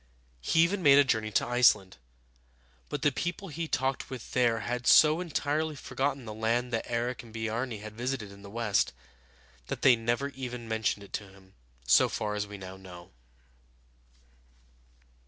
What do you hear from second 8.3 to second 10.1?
in the west, that they